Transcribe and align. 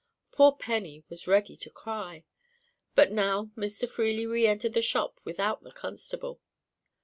Poor 0.31 0.51
Penny 0.53 1.03
was 1.09 1.27
ready 1.27 1.55
to 1.55 1.69
cry. 1.69 2.23
But 2.95 3.11
now 3.11 3.51
Mr. 3.55 3.87
Freely 3.87 4.25
re 4.25 4.47
entered 4.47 4.73
the 4.73 4.81
shop 4.81 5.19
without 5.23 5.61
the 5.61 5.71
constable. 5.71 6.41